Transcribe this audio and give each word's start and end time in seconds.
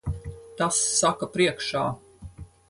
Tas 0.61 0.79
saka 1.01 1.29
priekšā. 1.37 1.85